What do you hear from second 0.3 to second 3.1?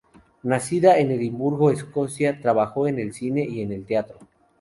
Nacida en Edimburgo, Escocia, trabajó en